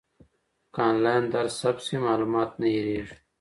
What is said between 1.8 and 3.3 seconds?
سي، معلومات نه هېریږي.